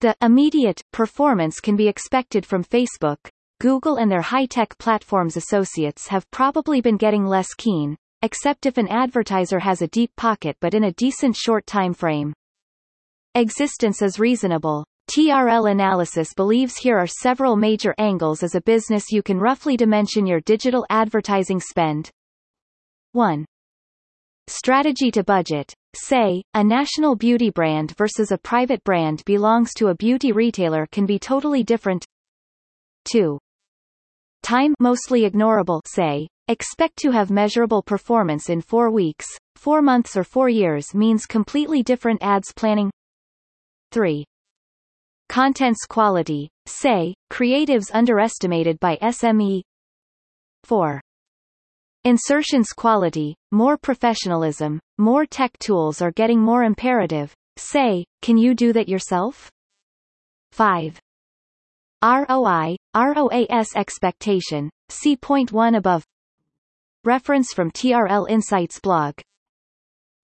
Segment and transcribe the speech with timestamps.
[0.00, 3.18] The immediate performance can be expected from Facebook.
[3.60, 8.86] Google and their high-tech platforms associates have probably been getting less keen, except if an
[8.86, 12.32] advertiser has a deep pocket but in a decent short time frame.
[13.34, 14.84] Existence is reasonable.
[15.10, 20.26] TRL Analysis believes here are several major angles as a business you can roughly dimension
[20.26, 22.08] your digital advertising spend.
[23.12, 23.44] 1.
[24.46, 25.74] Strategy to budget.
[25.94, 31.06] Say, a national beauty brand versus a private brand belongs to a beauty retailer can
[31.06, 32.04] be totally different.
[33.10, 33.38] 2.
[34.42, 40.24] Time mostly ignorable say, Expect to have measurable performance in four weeks, four months or
[40.24, 42.90] four years means completely different ads planning.
[43.92, 44.24] 3.
[45.28, 49.60] Content's quality, say, creatives underestimated by SME.
[50.64, 51.00] 4.
[52.08, 58.72] Insertions quality, more professionalism, more tech tools are getting more imperative, say, can you do
[58.72, 59.50] that yourself?
[60.52, 60.98] 5.
[62.02, 66.02] ROI, ROAS expectation, see point 1 above
[67.04, 69.12] Reference from TRL Insights blog.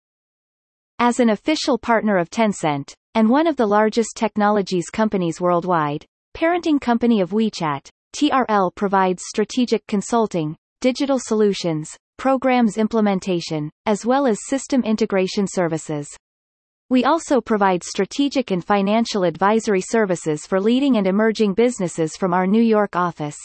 [0.98, 6.04] As an official partner of Tencent, and one of the largest technologies companies worldwide,
[6.36, 14.48] parenting company of WeChat, TRL provides strategic consulting, digital solutions, programs implementation, as well as
[14.48, 16.08] system integration services.
[16.90, 22.48] We also provide strategic and financial advisory services for leading and emerging businesses from our
[22.48, 23.38] New York office.